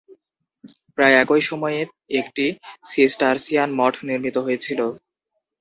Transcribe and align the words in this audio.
প্রায় 0.95 1.15
একই 1.19 1.41
সময়ে 1.49 1.79
একটি 2.19 2.45
সিসটারসিয়ান 2.85 3.69
মঠ 3.79 3.93
নির্মিত 4.07 4.35
হয়েছিল। 4.45 4.79